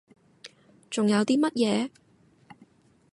[0.89, 1.91] 仲有啲乜嘢？